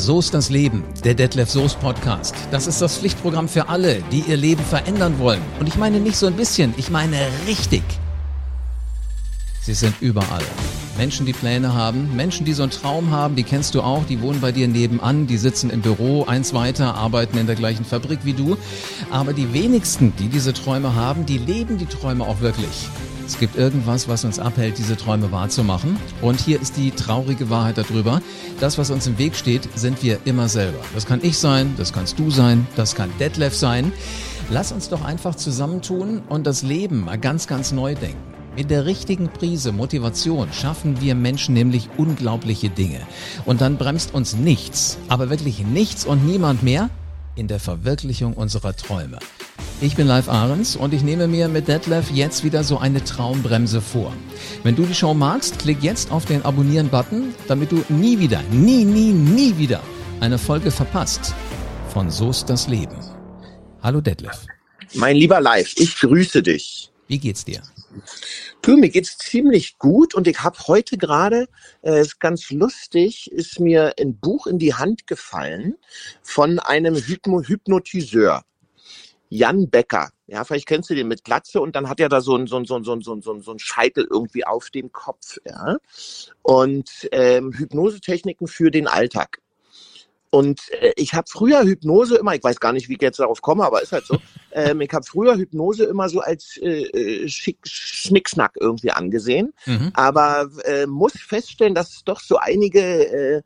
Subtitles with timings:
[0.00, 2.34] So ist das Leben, der Detlef Soest Podcast.
[2.50, 5.42] Das ist das Pflichtprogramm für alle, die ihr Leben verändern wollen.
[5.60, 7.82] Und ich meine nicht so ein bisschen, ich meine richtig.
[9.60, 10.42] Sie sind überall.
[10.96, 14.22] Menschen, die Pläne haben, Menschen, die so einen Traum haben, die kennst du auch, die
[14.22, 18.20] wohnen bei dir nebenan, die sitzen im Büro, eins weiter, arbeiten in der gleichen Fabrik
[18.22, 18.56] wie du.
[19.10, 22.88] Aber die wenigsten, die diese Träume haben, die leben die Träume auch wirklich.
[23.30, 25.96] Es gibt irgendwas, was uns abhält, diese Träume wahrzumachen.
[26.20, 28.20] Und hier ist die traurige Wahrheit darüber.
[28.58, 30.80] Das, was uns im Weg steht, sind wir immer selber.
[30.96, 33.92] Das kann ich sein, das kannst du sein, das kann Detlef sein.
[34.50, 38.18] Lass uns doch einfach zusammentun und das Leben mal ganz, ganz neu denken.
[38.56, 42.98] Mit der richtigen Prise Motivation schaffen wir Menschen nämlich unglaubliche Dinge.
[43.44, 46.90] Und dann bremst uns nichts, aber wirklich nichts und niemand mehr
[47.36, 49.20] in der Verwirklichung unserer Träume.
[49.82, 53.80] Ich bin Live Ahrens und ich nehme mir mit Detlef jetzt wieder so eine Traumbremse
[53.80, 54.12] vor.
[54.62, 58.84] Wenn du die Show magst, klick jetzt auf den Abonnieren-Button, damit du nie wieder, nie,
[58.84, 59.80] nie, nie wieder
[60.20, 61.34] eine Folge verpasst
[61.88, 62.94] von So ist das Leben.
[63.82, 64.44] Hallo Detlef.
[64.92, 66.92] Mein lieber Live, ich grüße dich.
[67.08, 67.62] Wie geht's dir?
[68.60, 71.48] Du, mir geht's ziemlich gut und ich habe heute gerade,
[71.80, 75.76] äh, ist ganz lustig, ist mir ein Buch in die Hand gefallen
[76.22, 78.42] von einem Hypno Hypnotiseur.
[79.30, 80.10] Jan Becker.
[80.26, 82.56] Ja, vielleicht kennst du den mit Glatze und dann hat er da so ein, so
[82.56, 85.38] ein, so ein, so ein, so ein, so ein Scheitel irgendwie auf dem Kopf.
[85.44, 85.78] Ja?
[86.42, 89.38] Und ähm, Hypnosetechniken für den Alltag.
[90.30, 93.40] Und äh, ich habe früher Hypnose immer, ich weiß gar nicht, wie ich jetzt darauf
[93.40, 94.18] komme, aber ist halt so.
[94.52, 99.92] Ähm, ich habe früher Hypnose immer so als äh, äh, Schick, Schnicksnack irgendwie angesehen, mhm.
[99.94, 103.42] aber äh, muss feststellen, dass es doch so einige äh,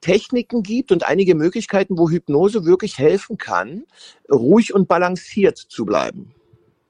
[0.00, 3.84] Techniken gibt und einige Möglichkeiten, wo Hypnose wirklich helfen kann,
[4.30, 6.34] ruhig und balanciert zu bleiben.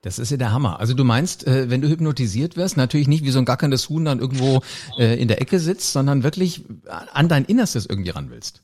[0.03, 0.79] Das ist ja der Hammer.
[0.79, 4.05] Also du meinst, äh, wenn du hypnotisiert wirst, natürlich nicht wie so ein gackerndes Huhn
[4.05, 4.63] dann irgendwo
[4.99, 6.65] äh, in der Ecke sitzt, sondern wirklich
[7.13, 8.63] an dein Innerstes irgendwie ran willst.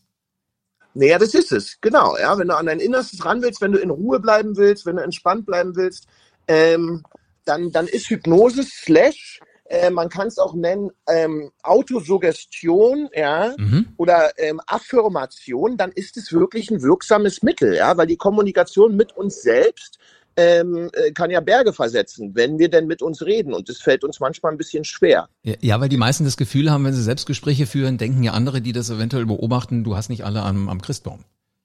[0.94, 2.16] Naja, das ist es, genau.
[2.16, 4.96] Ja, wenn du an dein Innerstes ran willst, wenn du in Ruhe bleiben willst, wenn
[4.96, 6.06] du entspannt bleiben willst,
[6.46, 7.02] ähm,
[7.44, 9.40] dann, dann ist Hypnose slash
[9.82, 13.88] äh, man kann es auch nennen ähm, Autosuggestion, ja, mhm.
[13.96, 19.16] oder ähm, Affirmation, dann ist es wirklich ein wirksames Mittel, ja, weil die Kommunikation mit
[19.16, 19.98] uns selbst
[20.36, 23.54] ähm, äh, kann ja Berge versetzen, wenn wir denn mit uns reden.
[23.54, 25.28] Und das fällt uns manchmal ein bisschen schwer.
[25.42, 28.72] Ja, weil die meisten das Gefühl haben, wenn sie Selbstgespräche führen, denken ja andere, die
[28.72, 31.20] das eventuell beobachten, du hast nicht alle am, am Christbaum.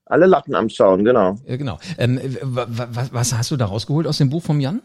[0.05, 1.37] Alle Latten am Zaun, genau.
[1.45, 1.79] Ja, genau.
[1.97, 4.81] Ähm, was, was hast du da rausgeholt aus dem Buch vom Jan?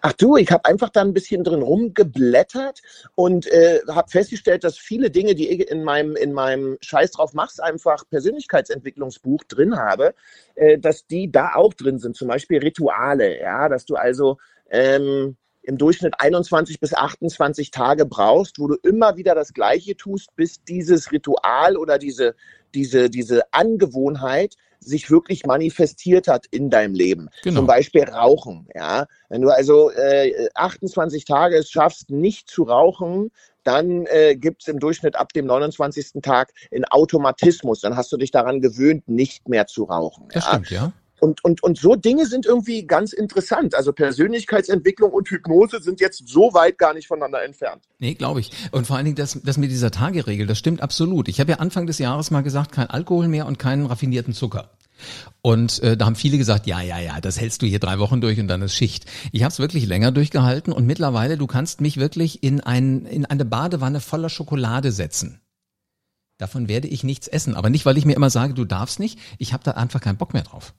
[0.00, 2.80] Ach du, ich habe einfach da ein bisschen drin rumgeblättert
[3.14, 7.34] und äh, habe festgestellt, dass viele Dinge, die ich in meinem, in meinem Scheiß drauf
[7.34, 10.14] mach's einfach Persönlichkeitsentwicklungsbuch drin habe,
[10.54, 12.16] äh, dass die da auch drin sind.
[12.16, 14.38] Zum Beispiel Rituale, ja, dass du also
[14.70, 20.34] ähm, im Durchschnitt 21 bis 28 Tage brauchst, wo du immer wieder das Gleiche tust,
[20.36, 22.34] bis dieses Ritual oder diese,
[22.74, 27.28] diese, diese Angewohnheit sich wirklich manifestiert hat in deinem Leben.
[27.42, 27.60] Genau.
[27.60, 28.68] Zum Beispiel Rauchen.
[28.74, 33.30] Ja, wenn du also äh, 28 Tage es schaffst, nicht zu rauchen,
[33.62, 36.22] dann äh, gibt es im Durchschnitt ab dem 29.
[36.22, 37.80] Tag einen Automatismus.
[37.80, 40.28] Dann hast du dich daran gewöhnt, nicht mehr zu rauchen.
[40.32, 40.50] Das ja?
[40.50, 40.92] stimmt, ja.
[41.20, 43.74] Und, und, und so Dinge sind irgendwie ganz interessant.
[43.74, 47.84] Also Persönlichkeitsentwicklung und Hypnose sind jetzt so weit gar nicht voneinander entfernt.
[47.98, 48.50] Nee, glaube ich.
[48.72, 51.28] Und vor allen Dingen das, das mit dieser Tageregel, das stimmt absolut.
[51.28, 54.70] Ich habe ja Anfang des Jahres mal gesagt, kein Alkohol mehr und keinen raffinierten Zucker.
[55.42, 58.20] Und äh, da haben viele gesagt, ja, ja, ja, das hältst du hier drei Wochen
[58.20, 59.06] durch und dann ist Schicht.
[59.32, 63.24] Ich habe es wirklich länger durchgehalten und mittlerweile, du kannst mich wirklich in, ein, in
[63.24, 65.40] eine Badewanne voller Schokolade setzen.
[66.38, 67.54] Davon werde ich nichts essen.
[67.54, 69.18] Aber nicht, weil ich mir immer sage, du darfst nicht.
[69.38, 70.74] Ich habe da einfach keinen Bock mehr drauf.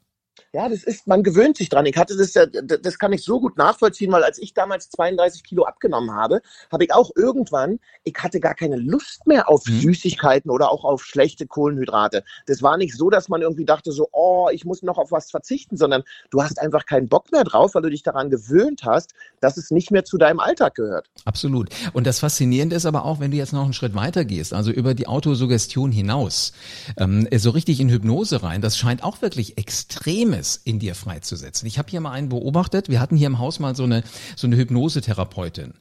[0.54, 1.86] Ja, das ist, man gewöhnt sich dran.
[1.86, 5.44] Ich hatte das ja, das kann ich so gut nachvollziehen, weil als ich damals 32
[5.44, 9.80] Kilo abgenommen habe, habe ich auch irgendwann, ich hatte gar keine Lust mehr auf mhm.
[9.80, 12.24] Süßigkeiten oder auch auf schlechte Kohlenhydrate.
[12.48, 15.32] Das war nicht so, dass man irgendwie dachte so, oh, ich muss noch auf was
[15.32, 19.14] verzichten, sondern du hast einfach keinen Bock mehr drauf, weil du dich daran gewöhnt hast,
[19.40, 21.10] dass es nicht mehr zu deinem Alltag gehört.
[21.24, 21.70] Absolut.
[21.94, 24.72] Und das Faszinierende ist aber auch, wenn du jetzt noch einen Schritt weiter gehst, also
[24.72, 26.52] über die Autosuggestion hinaus,
[26.98, 31.68] ähm, so richtig in Hypnose rein, das scheint auch wirklich extrem Neues in dir freizusetzen.
[31.68, 32.90] Ich habe hier mal einen beobachtet.
[32.90, 34.04] Wir hatten hier im Haus mal so eine
[34.36, 35.74] so eine Hypnosetherapeutin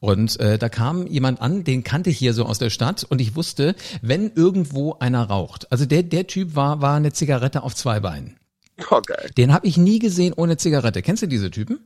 [0.00, 3.20] und äh, da kam jemand an, den kannte ich hier so aus der Stadt und
[3.20, 7.74] ich wusste, wenn irgendwo einer raucht, also der der Typ war war eine Zigarette auf
[7.74, 8.36] zwei Beinen.
[8.90, 9.30] Oh, geil.
[9.36, 11.02] Den habe ich nie gesehen ohne Zigarette.
[11.02, 11.80] Kennst du diese Typen?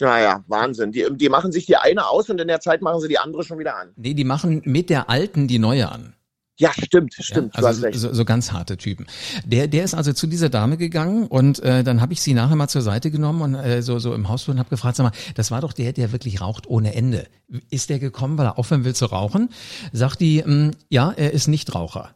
[0.00, 0.90] Ja, ja, Wahnsinn.
[0.90, 3.44] Die, die machen sich die eine aus und in der Zeit machen sie die andere
[3.44, 3.92] schon wieder an.
[3.94, 6.14] Nee, die machen mit der alten die neue an.
[6.56, 7.56] Ja, stimmt, stimmt.
[7.56, 9.06] Ja, also so, so ganz harte Typen.
[9.44, 12.54] Der, der ist also zu dieser Dame gegangen und äh, dann habe ich sie nachher
[12.54, 15.12] mal zur Seite genommen und äh, so, so im Hausflur und habe gefragt, sag mal,
[15.34, 17.26] das war doch der, der wirklich raucht ohne Ende.
[17.70, 19.48] Ist der gekommen, weil er aufhören will zu rauchen?
[19.92, 22.14] Sagt die, mh, hm, ja, er ist nicht Raucher.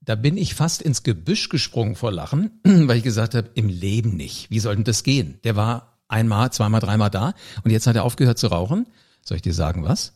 [0.00, 4.16] Da bin ich fast ins Gebüsch gesprungen vor Lachen, weil ich gesagt habe, im Leben
[4.16, 4.50] nicht.
[4.50, 5.38] Wie soll denn das gehen?
[5.44, 8.86] Der war einmal, zweimal, dreimal da und jetzt hat er aufgehört zu rauchen.
[9.22, 10.14] Soll ich dir sagen was?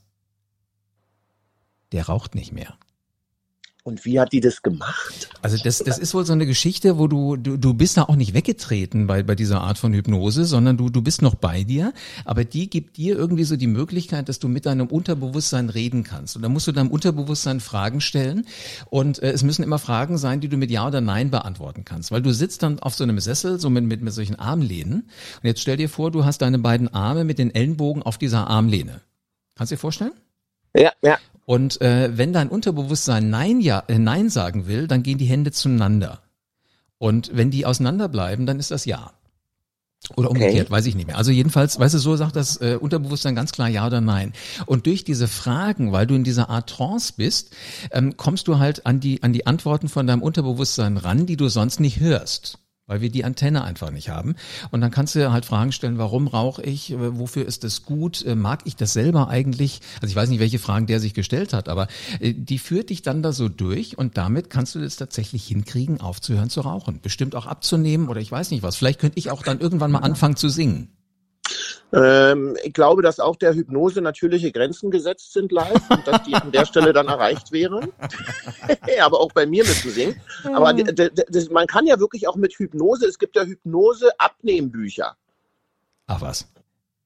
[1.92, 2.78] Der raucht nicht mehr.
[3.88, 5.30] Und wie hat die das gemacht?
[5.40, 8.16] Also das, das ist wohl so eine Geschichte, wo du, du, du bist da auch
[8.16, 11.94] nicht weggetreten bei, bei dieser Art von Hypnose, sondern du, du bist noch bei dir,
[12.26, 16.36] aber die gibt dir irgendwie so die Möglichkeit, dass du mit deinem Unterbewusstsein reden kannst.
[16.36, 18.46] Und dann musst du deinem Unterbewusstsein Fragen stellen
[18.90, 22.12] und äh, es müssen immer Fragen sein, die du mit Ja oder Nein beantworten kannst.
[22.12, 25.08] Weil du sitzt dann auf so einem Sessel, so mit, mit, mit solchen Armlehnen
[25.42, 28.48] und jetzt stell dir vor, du hast deine beiden Arme mit den Ellenbogen auf dieser
[28.48, 29.00] Armlehne.
[29.56, 30.12] Kannst du dir vorstellen?
[30.76, 31.16] Ja, ja.
[31.48, 35.50] Und äh, wenn dein Unterbewusstsein Nein, ja, äh, Nein sagen will, dann gehen die Hände
[35.50, 36.20] zueinander.
[36.98, 39.12] Und wenn die auseinanderbleiben, dann ist das Ja.
[40.14, 40.70] Oder umgekehrt, okay.
[40.70, 41.16] weiß ich nicht mehr.
[41.16, 44.34] Also jedenfalls, weißt du, so sagt das äh, Unterbewusstsein ganz klar Ja oder Nein.
[44.66, 47.56] Und durch diese Fragen, weil du in dieser Art Trance bist,
[47.92, 51.48] ähm, kommst du halt an die, an die Antworten von deinem Unterbewusstsein ran, die du
[51.48, 52.58] sonst nicht hörst
[52.88, 54.34] weil wir die Antenne einfach nicht haben.
[54.72, 58.34] Und dann kannst du halt Fragen stellen, warum rauche ich, wofür ist das gut, äh,
[58.34, 59.80] mag ich das selber eigentlich?
[60.02, 61.86] Also ich weiß nicht, welche Fragen der sich gestellt hat, aber
[62.18, 66.00] äh, die führt dich dann da so durch und damit kannst du das tatsächlich hinkriegen,
[66.00, 67.00] aufzuhören zu rauchen.
[67.00, 68.76] Bestimmt auch abzunehmen oder ich weiß nicht was.
[68.76, 70.88] Vielleicht könnte ich auch dann irgendwann mal anfangen zu singen.
[71.92, 76.34] Ähm, ich glaube, dass auch der Hypnose natürliche Grenzen gesetzt sind live und dass die
[76.34, 77.92] an der Stelle dann erreicht wären.
[79.00, 80.20] Aber auch bei mir mitzusingen.
[80.44, 80.74] Aber
[81.50, 85.16] man kann ja wirklich auch mit Hypnose, es gibt ja Hypnose-Abnehmbücher.
[86.06, 86.48] Ach was.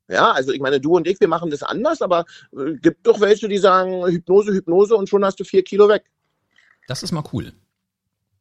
[0.08, 2.24] Ja, also ich meine, du und ich, wir machen das anders, aber
[2.56, 6.04] äh, gibt doch welche, die sagen Hypnose, Hypnose und schon hast du vier Kilo weg.
[6.86, 7.52] Das ist mal cool.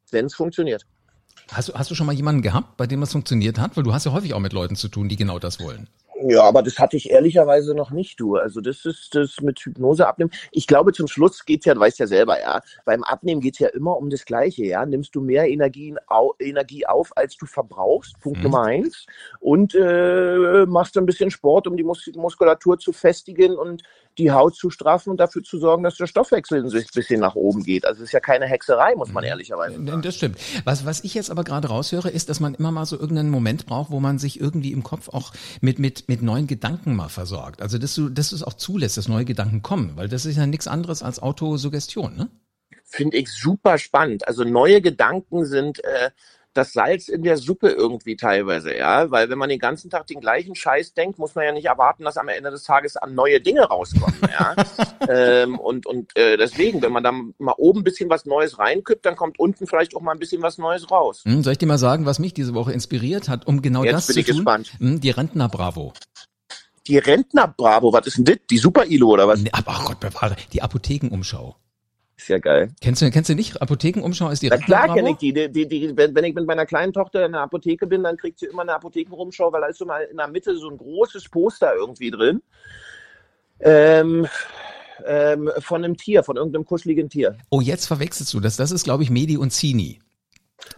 [0.10, 0.86] Wenn es funktioniert.
[1.52, 3.76] Hast du, hast du schon mal jemanden gehabt, bei dem das funktioniert hat?
[3.76, 5.88] Weil du hast ja häufig auch mit Leuten zu tun, die genau das wollen.
[6.28, 8.36] Ja, aber das hatte ich ehrlicherweise noch nicht, du.
[8.36, 10.32] Also das ist das mit Hypnose abnehmen.
[10.52, 13.70] Ich glaube, zum Schluss geht's ja, du weißt ja selber, ja, beim Abnehmen geht's ja
[13.70, 14.86] immer um das Gleiche, ja.
[14.86, 18.44] Nimmst du mehr Energien, au, Energie auf, als du verbrauchst, Punkt mhm.
[18.44, 19.06] Nummer eins.
[19.40, 23.84] Und äh, machst ein bisschen Sport, um die Mus Muskulatur zu festigen und
[24.18, 27.64] die Haut zu straffen und dafür zu sorgen, dass der Stoffwechsel ein bisschen nach oben
[27.64, 27.86] geht.
[27.86, 29.30] Also es ist ja keine Hexerei, muss man mhm.
[29.30, 30.02] ehrlicherweise sagen.
[30.02, 30.38] Das stimmt.
[30.64, 33.66] Was, was ich jetzt aber gerade raushöre, ist, dass man immer mal so irgendeinen Moment
[33.66, 35.32] braucht, wo man sich irgendwie im Kopf auch
[35.62, 37.62] mit, mit, mit neuen Gedanken mal versorgt.
[37.62, 40.38] Also dass du, dass du es auch zulässt, dass neue Gedanken kommen, weil das ist
[40.38, 42.30] ja nichts anderes als Autosuggestion, ne?
[42.84, 44.28] Finde ich super spannend.
[44.28, 46.12] Also neue Gedanken sind äh,
[46.54, 50.20] das Salz in der Suppe irgendwie teilweise, ja, weil wenn man den ganzen Tag den
[50.20, 53.40] gleichen Scheiß denkt, muss man ja nicht erwarten, dass am Ende des Tages an neue
[53.40, 54.56] Dinge rauskommen, ja.
[55.10, 59.06] ähm, und und äh, deswegen, wenn man da mal oben ein bisschen was Neues reinkippt,
[59.06, 61.22] dann kommt unten vielleicht auch mal ein bisschen was Neues raus.
[61.24, 63.94] Hm, soll ich dir mal sagen, was mich diese Woche inspiriert hat, um genau Jetzt
[63.94, 64.36] das bin zu ich tun?
[64.38, 64.74] Gespannt.
[64.80, 65.94] Hm, die Rentner Bravo.
[66.88, 68.38] Die Rentner Bravo, was ist denn das?
[68.50, 69.42] Die Super Ilo oder was?
[69.52, 71.56] Ach Gott bewahre, die Apothekenumschau.
[72.22, 72.70] Ist ja geil.
[72.82, 73.60] Kennst du, kennst du nicht?
[73.60, 75.34] Apothekenumschau ist die Na klar kenne ich die.
[75.34, 78.16] die, die, die wenn, wenn, ich mit meiner kleinen Tochter in der Apotheke bin, dann
[78.16, 80.78] kriegt sie immer eine Apothekenumschau, weil da ist so mal in der Mitte so ein
[80.78, 82.44] großes Poster irgendwie drin.
[83.60, 84.28] Ähm,
[85.04, 87.40] ähm, von einem Tier, von irgendeinem kuscheligen Tier.
[87.50, 88.56] Oh, jetzt verwechselst du das.
[88.56, 90.00] Das ist, glaube ich, Medi und Zini.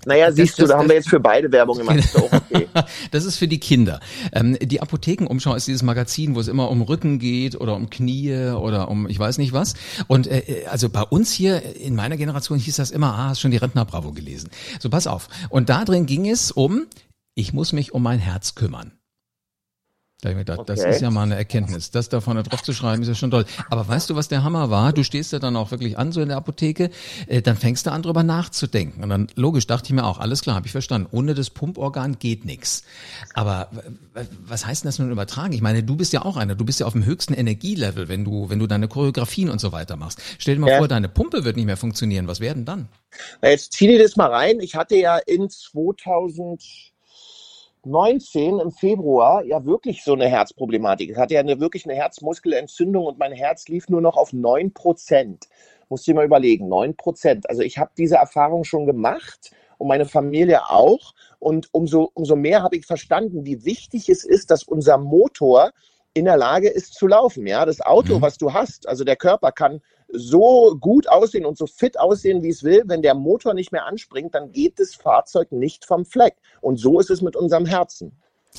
[0.06, 1.98] Naja, siehst das, du, da das, haben wir jetzt für beide Werbung gemacht.
[1.98, 2.68] Ist okay.
[3.12, 4.00] das ist für die Kinder.
[4.32, 8.34] Ähm, die Apothekenumschau ist dieses Magazin, wo es immer um Rücken geht oder um Knie
[8.54, 9.76] oder um ich weiß nicht was.
[10.08, 13.42] Und äh, äh also bei uns hier in meiner Generation hieß das immer, ah, hast
[13.42, 14.50] schon die Rentner Bravo gelesen.
[14.80, 15.30] So, pass auf.
[15.50, 16.88] Und da drin ging es um,
[17.36, 18.94] ich muss mich um mein Herz kümmern.
[20.24, 20.74] Da ich mir gedacht, okay.
[20.74, 21.92] das ist ja mal eine Erkenntnis.
[21.92, 23.44] Das da vorne drauf zu schreiben, ist ja schon toll.
[23.70, 24.94] Aber weißt du, was der Hammer war?
[24.94, 26.92] Du stehst ja dann auch wirklich an, so in der Apotheke,
[27.28, 29.04] äh, dann fängst du an, drüber nachzudenken.
[29.04, 31.10] Und dann, logisch, dachte ich mir auch, alles klar, habe ich verstanden.
[31.12, 32.84] Ohne das Pumporgan geht nichts.
[33.34, 33.70] Aber
[34.48, 35.52] was heißt denn das nun übertragen?
[35.52, 38.24] Ich meine, du bist ja auch einer, du bist ja auf dem höchsten Energielevel, wenn
[38.24, 40.22] du, wenn du deine Choreografien und so weiter machst.
[40.38, 40.78] Stell dir mal ja.
[40.78, 42.28] vor, deine Pumpe wird nicht mehr funktionieren.
[42.28, 42.88] Was werden dann?
[43.42, 44.62] Na, jetzt zieh dir das mal rein.
[44.62, 46.93] Ich hatte ja in 2000
[47.86, 51.12] 19 im Februar ja wirklich so eine Herzproblematik.
[51.12, 54.74] Ich hatte ja eine, wirklich eine Herzmuskelentzündung und mein Herz lief nur noch auf 9
[54.74, 55.48] Prozent.
[55.90, 57.50] Musst dir mal überlegen, 9 Prozent.
[57.50, 61.14] Also ich habe diese Erfahrung schon gemacht und meine Familie auch.
[61.40, 65.72] Und umso, umso mehr habe ich verstanden, wie wichtig es ist, dass unser Motor
[66.14, 67.48] in der Lage ist zu laufen.
[67.48, 68.22] Ja, das Auto, mhm.
[68.22, 72.50] was du hast, also der Körper kann so gut aussehen und so fit aussehen, wie
[72.50, 72.84] es will.
[72.86, 76.36] Wenn der Motor nicht mehr anspringt, dann geht das Fahrzeug nicht vom Fleck.
[76.62, 78.12] Und so ist es mit unserem Herzen.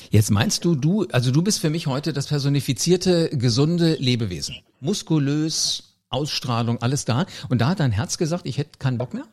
[0.09, 4.57] Jetzt meinst du, du, also du bist für mich heute das personifizierte, gesunde Lebewesen.
[4.81, 7.25] Muskulös, Ausstrahlung, alles da.
[7.47, 9.25] Und da hat dein Herz gesagt, ich hätte keinen Bock mehr?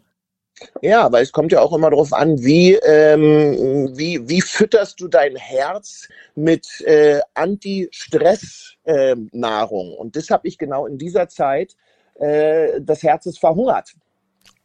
[0.81, 5.07] Ja, weil es kommt ja auch immer darauf an, wie, ähm, wie, wie fütterst du
[5.09, 9.93] dein Herz mit äh, Anti-Stress-Nahrung.
[9.93, 11.77] Ähm, und das habe ich genau in dieser Zeit
[12.19, 13.95] äh, das Herz ist verhungert.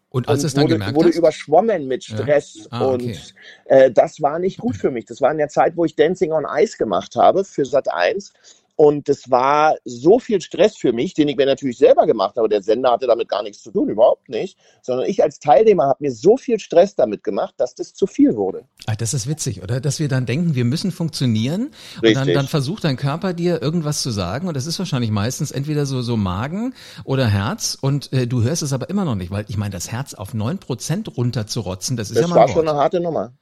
[0.10, 1.16] Und als und es dann wurde, gemerkt wurde hast?
[1.16, 2.18] überschwommen mit Ja.
[2.18, 2.68] Stress.
[2.72, 3.06] Ah, okay.
[3.06, 3.36] Und
[3.66, 5.06] äh, das war nicht gut für mich.
[5.06, 8.34] Das war in der Zeit, wo ich Dancing on Ice gemacht habe für Sat 1.
[8.78, 12.48] Und das war so viel Stress für mich, den ich mir natürlich selber gemacht habe.
[12.48, 14.56] Der Sender hatte damit gar nichts zu tun, überhaupt nicht.
[14.84, 18.36] Sondern ich als Teilnehmer habe mir so viel Stress damit gemacht, dass das zu viel
[18.36, 18.66] wurde.
[18.86, 19.82] Ah, das ist witzig, oder?
[19.82, 21.72] Dass wir dann denken, wir müssen funktionieren
[22.04, 22.36] und dann, Richtig.
[22.36, 26.04] dann versucht dein Körper dir irgendwas zu sagen und das ist wahrscheinlich meistens entweder so,
[26.04, 29.58] so Magen oder Herz und äh, du hörst es aber immer noch nicht, weil ich
[29.58, 32.68] meine, das Herz auf neun Prozent runterzurotzen, das ist Das ja mal war ein schon
[32.68, 33.34] eine harte Nummer.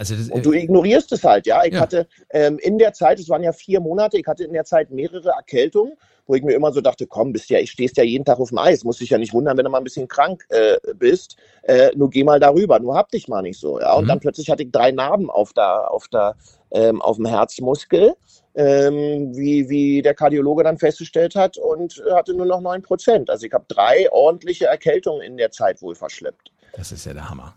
[0.00, 1.64] Also das, Und du ignorierst es halt, ja.
[1.64, 1.80] Ich Ja.
[1.80, 4.90] hatte ähm, in der Zeit, es waren ja vier Monate, ich hatte in der Zeit
[4.90, 5.94] mehrere Erkältungen,
[6.26, 8.50] wo ich mir immer so dachte, komm, bist ja, ich stehst ja jeden Tag auf
[8.50, 11.36] dem Eis, muss dich ja nicht wundern, wenn du mal ein bisschen krank äh, bist.
[11.62, 13.92] Äh, nur geh mal darüber, nur hab dich mal nicht so, ja.
[13.94, 14.08] Und Mhm.
[14.08, 16.36] dann plötzlich hatte ich drei Narben auf der, auf der,
[16.70, 18.14] ähm, auf dem Herzmuskel,
[18.54, 23.30] ähm, wie, wie der Kardiologe dann festgestellt hat und äh, hatte nur noch neun Prozent.
[23.30, 26.52] Also ich habe drei ordentliche Erkältungen in der Zeit wohl verschleppt.
[26.76, 27.56] das ist ja der Hammer.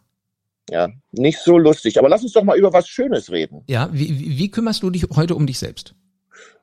[0.71, 1.99] Ja, nicht so lustig.
[1.99, 3.61] Aber lass uns doch mal über was Schönes reden.
[3.67, 5.95] Ja, wie, wie, kümmerst du dich heute um dich selbst?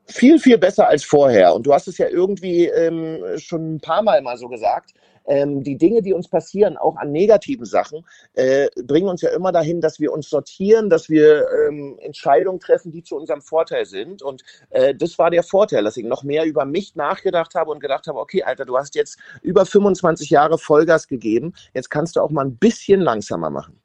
[0.09, 1.55] viel, viel besser als vorher.
[1.55, 4.95] Und du hast es ja irgendwie ähm, schon ein paar Mal mal so gesagt.
[5.27, 9.53] Ähm, die Dinge, die uns passieren, auch an negativen Sachen, äh, bringen uns ja immer
[9.53, 14.23] dahin, dass wir uns sortieren, dass wir ähm, Entscheidungen treffen, die zu unserem Vorteil sind.
[14.23, 17.81] Und äh, das war der Vorteil, dass ich noch mehr über mich nachgedacht habe und
[17.81, 22.21] gedacht habe, okay, Alter, du hast jetzt über 25 Jahre Vollgas gegeben, jetzt kannst du
[22.21, 23.79] auch mal ein bisschen langsamer machen.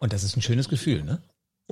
[0.00, 1.20] Und das ist ein schönes Gefühl, ne?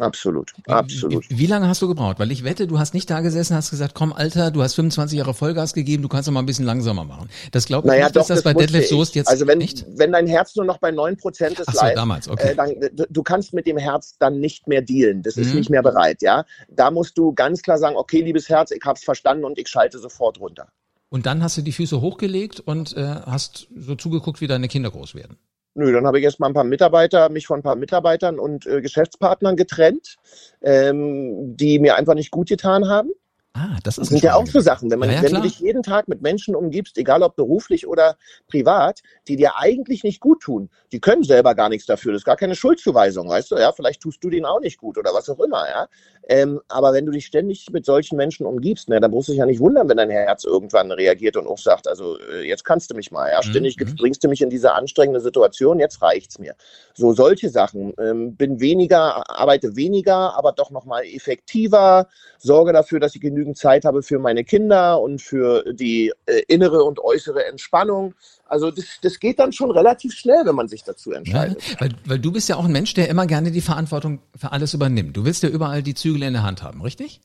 [0.01, 1.29] Absolut, absolut.
[1.29, 2.21] Wie, wie lange hast du gebraucht?
[2.21, 5.19] Weil ich wette, du hast nicht da gesessen, hast gesagt, komm Alter, du hast 25
[5.19, 7.29] Jahre Vollgas gegeben, du kannst doch mal ein bisschen langsamer machen.
[7.51, 8.91] Das glaube ich Naja, nicht, doch, dass das, bei musste Detlef ich.
[8.91, 9.85] Soest jetzt Also wenn, nicht?
[9.97, 12.51] wenn dein Herz nur noch bei 9% ist Ach so, live, damals, okay.
[12.51, 15.23] äh, dann, du, du kannst mit dem Herz dann nicht mehr dealen.
[15.25, 15.59] Das ist Mhm.
[15.59, 16.45] nicht mehr bereit, ja.
[16.69, 19.99] Da musst du ganz klar sagen, okay, liebes Herz, ich hab's verstanden und ich schalte
[19.99, 20.69] sofort runter.
[21.09, 24.93] Und dann hast du die Füße hochgelegt und äh, hast so zugeguckt, wie deine Kinder
[24.93, 25.39] groß werden.
[25.79, 28.67] Nö, dann habe ich erst mal ein paar Mitarbeiter, mich von ein paar Mitarbeitern und
[28.67, 30.17] äh, Geschäftspartnern getrennt,
[30.61, 33.11] ähm, die mir einfach nicht gut getan haben.
[33.55, 35.35] Ah, das Das ist ein sind ja auch so Sachen, wenn, man, Ja, ja, wenn
[35.35, 40.05] du dich jeden Tag mit Menschen umgibst, egal ob beruflich oder privat, die dir eigentlich
[40.05, 42.13] nicht gut tun, die können selber gar nichts dafür.
[42.13, 43.57] Das ist gar keine Schuldzuweisung, weißt du?
[43.57, 45.89] Ja, vielleicht tust du denen auch nicht gut oder was auch immer, ja.
[46.29, 49.39] Ähm, aber wenn du dich ständig mit solchen Menschen umgibst, ne, dann musst du dich
[49.41, 52.91] ja nicht wundern, wenn dein Herz irgendwann reagiert und auch sagt, also äh, jetzt kannst
[52.91, 53.97] du mich mal, ja, ständig Mhm.
[53.97, 56.55] bringst du mich in diese anstrengende Situation, jetzt reicht's mir.
[56.95, 57.95] So solche Sachen.
[57.99, 63.85] Ähm, bin weniger, arbeite weniger, aber doch nochmal effektiver, sorge dafür, dass ich genügend Zeit
[63.85, 68.15] habe für meine Kinder und für die äh, innere und äußere Entspannung.
[68.47, 71.81] Also das, das geht dann schon relativ schnell, wenn man sich dazu Ja, entscheidet.
[71.81, 74.75] weil, weil du bist ja auch ein Mensch, der immer gerne die Verantwortung für alles
[74.75, 75.17] übernimmt.
[75.17, 77.21] Du willst ja überall die Zügel in der Hand haben, richtig?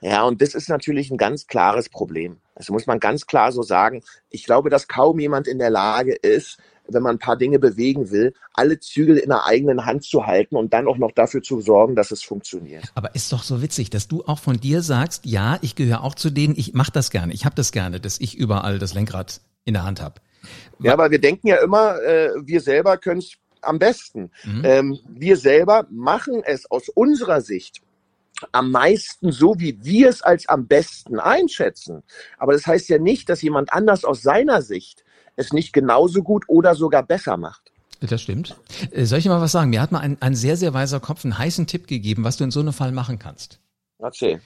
[0.00, 2.38] Ja, und das ist natürlich ein ganz klares Problem.
[2.56, 4.02] Das muss man ganz klar so sagen.
[4.30, 6.58] Ich glaube, dass kaum jemand in der Lage ist,
[6.88, 10.56] wenn man ein paar Dinge bewegen will, alle Zügel in der eigenen Hand zu halten
[10.56, 12.84] und dann auch noch dafür zu sorgen, dass es funktioniert.
[12.94, 16.14] Aber ist doch so witzig, dass du auch von dir sagst, ja, ich gehöre auch
[16.14, 19.40] zu denen, ich mache das gerne, ich habe das gerne, dass ich überall das Lenkrad
[19.64, 20.20] in der Hand habe.
[20.80, 24.30] Ja, weil wir denken ja immer, äh, wir selber können es am besten.
[24.44, 24.62] Mhm.
[24.64, 27.80] Ähm, wir selber machen es aus unserer Sicht
[28.50, 32.02] am meisten so, wie wir es als am besten einschätzen.
[32.38, 35.04] Aber das heißt ja nicht, dass jemand anders aus seiner Sicht
[35.36, 37.72] es nicht genauso gut oder sogar besser macht.
[38.00, 38.56] Das stimmt.
[38.90, 39.70] Äh, Soll ich dir mal was sagen?
[39.70, 42.44] Mir hat mal ein, ein sehr, sehr weiser Kopf einen heißen Tipp gegeben, was du
[42.44, 43.60] in so einem Fall machen kannst.
[43.98, 44.40] Erzähl.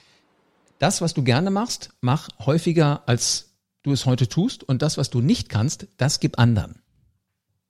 [0.79, 3.49] Das, was du gerne machst, mach häufiger, als
[3.81, 4.63] du es heute tust.
[4.63, 6.81] Und das, was du nicht kannst, das gib anderen.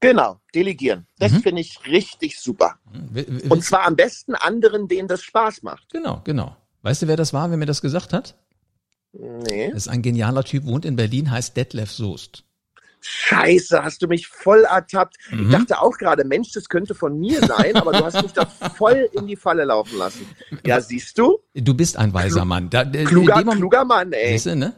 [0.02, 1.08] Genau, delegieren.
[1.18, 1.42] Das Mhm.
[1.42, 2.76] finde ich richtig super.
[2.92, 5.90] Will- will- Und zwar am besten anderen, denen das Spaß macht.
[5.92, 6.56] Genau, genau.
[6.84, 8.36] Weißt du, wer das war, wer mir das gesagt hat?
[9.14, 9.70] Nee.
[9.70, 12.44] Das ist ein genialer Typ, wohnt in Berlin, heißt Detlef Soest.
[13.10, 15.16] Scheiße, hast du mich voll ertappt.
[15.32, 15.46] Mhm.
[15.46, 18.46] Ich dachte auch gerade, Mensch, das könnte von mir sein, aber du hast mich da
[18.46, 20.26] voll in die Falle laufen lassen.
[20.66, 21.40] Ja, siehst du?
[21.54, 22.70] Du bist ein weiser Mann.
[22.70, 24.32] Da, äh, Kluger, Moment- kluger Mann, ey.
[24.34, 24.74] Siehste, ne?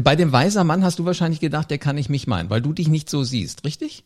[0.00, 2.72] Bei dem weiser Mann hast du wahrscheinlich gedacht, der kann nicht mich meinen, weil du
[2.72, 4.04] dich nicht so siehst, richtig?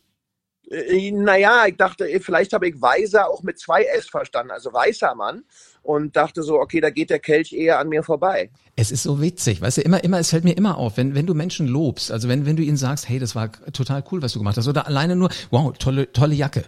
[0.69, 4.71] Äh, Naja, ich dachte, eh, vielleicht habe ich weiser auch mit zwei S verstanden, also
[4.73, 5.43] weißer Mann.
[5.83, 8.49] Und dachte so, okay, da geht der Kelch eher an mir vorbei.
[8.75, 11.25] Es ist so witzig, weißt du, immer, immer, es fällt mir immer auf, wenn, wenn
[11.25, 14.33] du Menschen lobst, also wenn, wenn du ihnen sagst, hey, das war total cool, was
[14.33, 16.65] du gemacht hast, oder alleine nur, wow, tolle, tolle Jacke.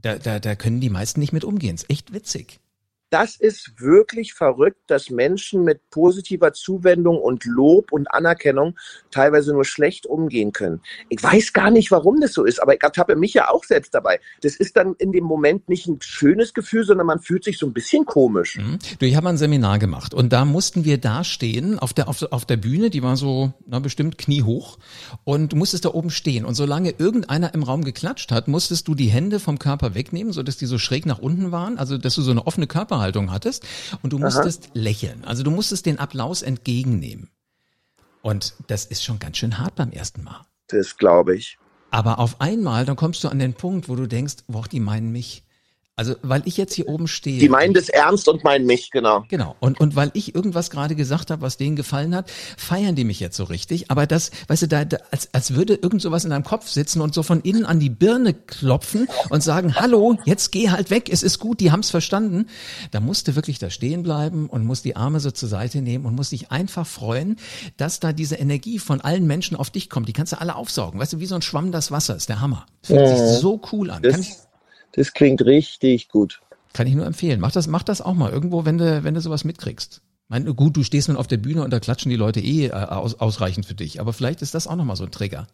[0.00, 1.74] Da, da, da können die meisten nicht mit umgehen.
[1.74, 2.60] Ist echt witzig.
[3.10, 8.76] Das ist wirklich verrückt, dass Menschen mit positiver Zuwendung und Lob und Anerkennung
[9.10, 10.82] teilweise nur schlecht umgehen können.
[11.08, 13.94] Ich weiß gar nicht, warum das so ist, aber ich ertappe mich ja auch selbst
[13.94, 14.20] dabei.
[14.42, 17.66] Das ist dann in dem Moment nicht ein schönes Gefühl, sondern man fühlt sich so
[17.66, 18.58] ein bisschen komisch.
[18.58, 18.78] Mhm.
[18.98, 22.22] Du, ich habe ein Seminar gemacht und da mussten wir da stehen auf der, auf,
[22.30, 24.78] auf der Bühne, die war so na, bestimmt kniehoch
[25.24, 28.94] und du musstest da oben stehen und solange irgendeiner im Raum geklatscht hat, musstest du
[28.94, 32.22] die Hände vom Körper wegnehmen, sodass die so schräg nach unten waren, also dass du
[32.22, 33.66] so eine offene Körper Körperhaltung hattest
[34.02, 34.70] und du musstest Aha.
[34.74, 35.24] lächeln.
[35.24, 37.30] Also du musstest den Applaus entgegennehmen.
[38.22, 40.44] Und das ist schon ganz schön hart beim ersten Mal.
[40.68, 41.58] Das glaube ich.
[41.90, 45.10] Aber auf einmal, dann kommst du an den Punkt, wo du denkst, boah, die meinen
[45.10, 45.44] mich.
[45.98, 47.40] Also, weil ich jetzt hier oben stehe.
[47.40, 49.24] Die meinen das ernst und meinen mich, genau.
[49.30, 49.56] Genau.
[49.58, 53.18] Und, und weil ich irgendwas gerade gesagt habe, was denen gefallen hat, feiern die mich
[53.18, 53.90] jetzt so richtig.
[53.90, 57.00] Aber das, weißt du, da, da als, als würde irgend sowas in deinem Kopf sitzen
[57.00, 61.08] und so von innen an die Birne klopfen und sagen, hallo, jetzt geh halt weg,
[61.10, 62.46] es ist gut, die haben's verstanden.
[62.92, 66.06] Da musst du wirklich da stehen bleiben und musst die Arme so zur Seite nehmen
[66.06, 67.38] und musst dich einfach freuen,
[67.76, 70.06] dass da diese Energie von allen Menschen auf dich kommt.
[70.06, 71.00] Die kannst du alle aufsaugen.
[71.00, 72.66] Weißt du, wie so ein Schwamm das Wasser ist der Hammer.
[72.82, 73.16] Fühlt ja.
[73.16, 74.02] sich so cool an.
[74.02, 74.47] Das,
[74.92, 76.40] das klingt richtig gut.
[76.72, 77.40] Kann ich nur empfehlen.
[77.40, 80.02] Mach das, mach das auch mal irgendwo, wenn du, wenn du sowas mitkriegst.
[80.28, 82.72] Meine, gut, du stehst nun auf der Bühne und da klatschen die Leute eh äh,
[82.72, 84.00] aus, ausreichend für dich.
[84.00, 85.46] Aber vielleicht ist das auch nochmal so ein Trigger.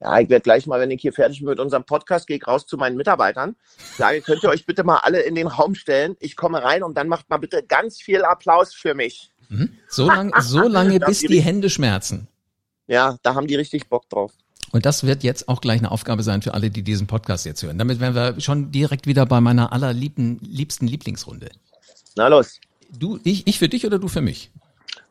[0.00, 2.46] Ja, ich werde gleich mal, wenn ich hier fertig bin mit unserem Podcast, gehe ich
[2.46, 3.54] raus zu meinen Mitarbeitern.
[3.96, 6.16] Sage, könnt ihr euch bitte mal alle in den Raum stellen.
[6.18, 9.30] Ich komme rein und dann macht mal bitte ganz viel Applaus für mich.
[9.48, 9.74] Mhm.
[9.88, 12.26] So, lang, so lange, bis die Hände schmerzen.
[12.88, 14.32] Ja, da haben die richtig Bock drauf.
[14.72, 17.62] Und das wird jetzt auch gleich eine Aufgabe sein für alle, die diesen Podcast jetzt
[17.62, 17.78] hören.
[17.78, 21.50] Damit wären wir schon direkt wieder bei meiner allerliebsten liebsten Lieblingsrunde.
[22.16, 22.58] Na los.
[22.98, 24.50] Du, ich, ich für dich oder du für mich?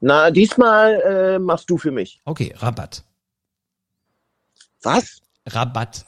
[0.02, 2.20] Na, diesmal äh, machst du für mich.
[2.26, 3.04] Okay, Rabatt.
[4.82, 5.22] Was?
[5.48, 6.06] Rabatt.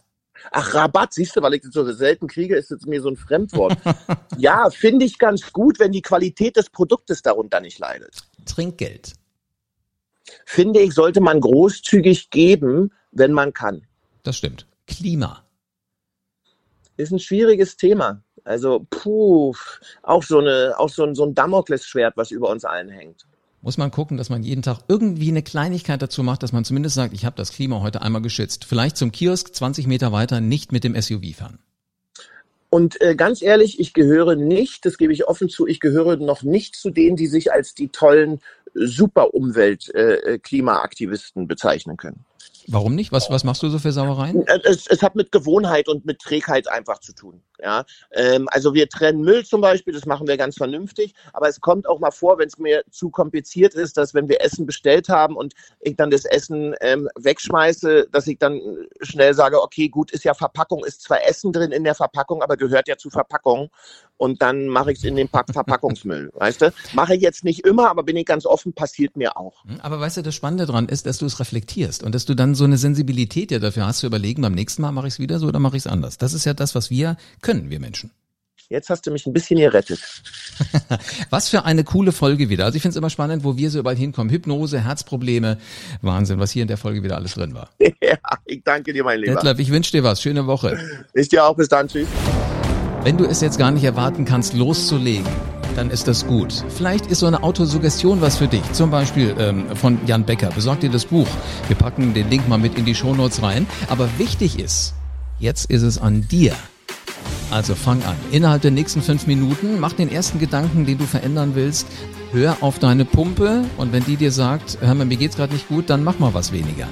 [0.52, 3.16] Ach, Rabatt, siehst du, weil ich das so selten kriege, ist jetzt mir so ein
[3.16, 3.78] Fremdwort.
[4.38, 8.16] ja, finde ich ganz gut, wenn die Qualität des Produktes darunter nicht leidet.
[8.46, 9.14] Trinkgeld.
[10.46, 13.84] Finde ich, sollte man großzügig geben, wenn man kann.
[14.24, 14.66] Das stimmt.
[14.88, 15.44] Klima.
[16.98, 18.24] Ist ein schwieriges Thema.
[18.44, 19.54] Also, puh,
[20.02, 23.26] auch so, eine, auch so ein, so ein Damoklesschwert, was über uns allen hängt.
[23.62, 26.96] Muss man gucken, dass man jeden Tag irgendwie eine Kleinigkeit dazu macht, dass man zumindest
[26.96, 28.66] sagt, ich habe das Klima heute einmal geschützt.
[28.66, 31.60] Vielleicht zum Kiosk 20 Meter weiter nicht mit dem SUV fahren.
[32.70, 36.44] Und äh, ganz ehrlich, ich gehöre nicht, das gebe ich offen zu, ich gehöre noch
[36.44, 38.42] nicht zu denen, die sich als die tollen
[38.74, 42.24] super Umwelt-Klimaaktivisten äh, bezeichnen können.
[42.68, 43.12] Warum nicht?
[43.12, 44.46] Was, was machst du so für Sauereien?
[44.48, 47.42] Äh, es, es hat mit Gewohnheit und mit Trägheit einfach zu tun.
[47.64, 51.14] Ja, ähm, also wir trennen Müll zum Beispiel, das machen wir ganz vernünftig.
[51.32, 54.42] Aber es kommt auch mal vor, wenn es mir zu kompliziert ist, dass wenn wir
[54.42, 58.60] Essen bestellt haben und ich dann das Essen ähm, wegschmeiße, dass ich dann
[59.02, 62.58] schnell sage, okay, gut, ist ja Verpackung, ist zwar Essen drin in der Verpackung, aber
[62.58, 63.70] gehört ja zu Verpackung.
[64.18, 66.32] Und dann mache ich es in den Pack Verpackungsmüll.
[66.36, 66.74] weißt du?
[66.94, 69.64] Mache ich jetzt nicht immer, aber bin ich ganz offen, passiert mir auch.
[69.66, 72.34] Hm, aber weißt du, das Spannende daran ist, dass du es reflektierst und dass du
[72.34, 75.20] dann so eine Sensibilität ja dafür hast zu überlegen, beim nächsten Mal mache ich es
[75.20, 76.18] wieder so oder mache ich es anders.
[76.18, 78.12] Das ist ja das, was wir können, wir Menschen.
[78.70, 80.00] Jetzt hast du mich ein bisschen gerettet.
[81.30, 82.66] was für eine coole Folge wieder.
[82.66, 84.32] Also ich finde es immer spannend, wo wir so überall hinkommen.
[84.32, 85.58] Hypnose, Herzprobleme.
[86.02, 87.70] Wahnsinn, was hier in der Folge wieder alles drin war.
[87.80, 89.36] ja, ich danke dir, mein Lieber.
[89.36, 90.22] Detlef, ich wünsche dir was.
[90.22, 90.80] Schöne Woche.
[91.14, 91.56] Ich dir auch.
[91.56, 91.88] Bis dann.
[91.88, 92.08] Tschüss.
[93.04, 95.28] Wenn du es jetzt gar nicht erwarten kannst, loszulegen,
[95.76, 96.64] dann ist das gut.
[96.70, 98.64] Vielleicht ist so eine Autosuggestion was für dich.
[98.72, 100.50] Zum Beispiel ähm, von Jan Becker.
[100.50, 101.28] Besorg dir das Buch.
[101.68, 103.68] Wir packen den Link mal mit in die Shownotes rein.
[103.90, 104.94] Aber wichtig ist,
[105.40, 106.56] jetzt ist es an dir.
[107.54, 108.16] Also fang an.
[108.32, 111.86] Innerhalb der nächsten fünf Minuten mach den ersten Gedanken, den du verändern willst.
[112.32, 115.68] Hör auf deine Pumpe und wenn die dir sagt, hör mal, mir geht's gerade nicht
[115.68, 116.88] gut, dann mach mal was weniger.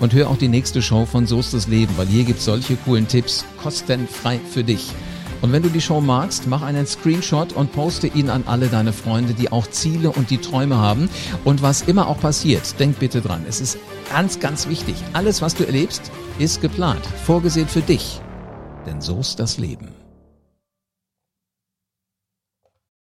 [0.00, 2.76] Und hör auch die nächste Show von So ist das Leben, weil hier gibt's solche
[2.76, 4.90] coolen Tipps kostenfrei für dich.
[5.42, 8.94] Und wenn du die Show magst, mach einen Screenshot und poste ihn an alle deine
[8.94, 11.10] Freunde, die auch Ziele und die Träume haben.
[11.44, 13.44] Und was immer auch passiert, denk bitte dran.
[13.46, 13.76] Es ist
[14.10, 14.94] ganz, ganz wichtig.
[15.12, 18.22] Alles, was du erlebst, ist geplant, vorgesehen für dich.
[18.86, 19.95] Denn so ist das Leben.